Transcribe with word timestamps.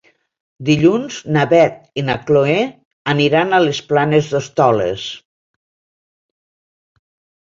Dilluns 0.67 1.17
na 1.35 1.41
Beth 1.51 1.99
i 2.01 2.03
na 2.05 2.13
Chloé 2.29 2.55
aniran 3.13 3.53
a 3.53 3.59
les 3.65 3.81
Planes 3.91 4.31
d'Hostoles. 4.31 5.03